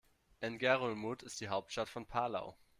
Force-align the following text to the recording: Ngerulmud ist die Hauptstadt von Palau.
Ngerulmud 0.43 1.21
ist 1.21 1.41
die 1.41 1.49
Hauptstadt 1.49 1.87
von 1.87 2.07
Palau. 2.07 2.57